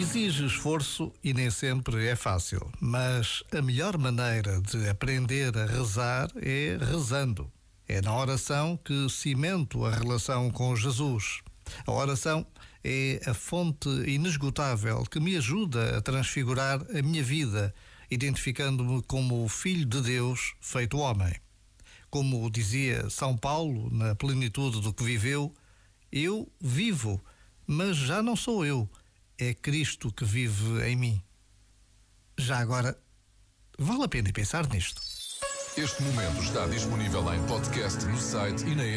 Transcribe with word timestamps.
Exige 0.00 0.46
esforço 0.46 1.12
e 1.24 1.34
nem 1.34 1.50
sempre 1.50 2.06
é 2.06 2.14
fácil, 2.14 2.70
mas 2.80 3.42
a 3.52 3.60
melhor 3.60 3.98
maneira 3.98 4.60
de 4.60 4.88
aprender 4.88 5.58
a 5.58 5.66
rezar 5.66 6.30
é 6.36 6.78
rezando. 6.80 7.50
É 7.88 8.00
na 8.00 8.16
oração 8.16 8.76
que 8.76 9.08
cimento 9.10 9.84
a 9.84 9.90
relação 9.90 10.52
com 10.52 10.76
Jesus. 10.76 11.40
A 11.84 11.90
oração 11.90 12.46
é 12.84 13.20
a 13.26 13.34
fonte 13.34 13.88
inesgotável 14.06 15.02
que 15.02 15.18
me 15.18 15.36
ajuda 15.36 15.98
a 15.98 16.00
transfigurar 16.00 16.80
a 16.96 17.02
minha 17.02 17.24
vida, 17.24 17.74
identificando-me 18.08 19.02
como 19.02 19.44
o 19.44 19.48
Filho 19.48 19.84
de 19.84 20.00
Deus 20.00 20.54
feito 20.60 20.98
homem. 20.98 21.34
Como 22.08 22.48
dizia 22.48 23.10
São 23.10 23.36
Paulo 23.36 23.90
na 23.90 24.14
plenitude 24.14 24.80
do 24.80 24.92
que 24.92 25.02
viveu, 25.02 25.52
eu 26.12 26.48
vivo, 26.60 27.20
mas 27.66 27.96
já 27.96 28.22
não 28.22 28.36
sou 28.36 28.64
eu 28.64 28.88
é 29.38 29.54
Cristo 29.54 30.12
que 30.12 30.24
vive 30.24 30.82
em 30.84 30.96
mim. 30.96 31.22
Já 32.36 32.58
agora, 32.58 32.98
vale 33.78 34.04
a 34.04 34.08
pena 34.08 34.32
pensar 34.32 34.68
nisto. 34.68 35.00
Este 35.76 36.02
momento 36.02 36.42
está 36.42 36.66
disponível 36.66 37.32
em 37.32 37.46
podcast 37.46 38.04
no 38.06 38.18
site 38.18 38.64
e 38.66 38.74
na 38.74 38.82
app. 38.82 38.96